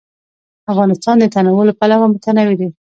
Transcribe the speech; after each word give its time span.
افغانستان 0.71 1.15
د 1.19 1.23
تنوع 1.33 1.59
له 1.67 1.73
پلوه 1.79 2.05
متنوع 2.13 2.53
دی. 2.59 2.69